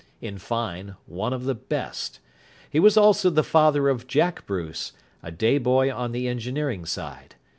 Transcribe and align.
In 0.19 0.39
fine, 0.39 0.95
one 1.05 1.31
of 1.31 1.43
the 1.45 1.53
best. 1.53 2.19
He 2.67 2.79
was 2.79 2.97
also 2.97 3.29
the 3.29 3.43
father 3.43 3.87
of 3.87 4.07
Jack 4.07 4.47
Bruce, 4.47 4.93
a 5.21 5.29
day 5.29 5.59
boy 5.59 5.93
on 5.93 6.11
the 6.11 6.27
engineering 6.27 6.85
side. 6.87 7.35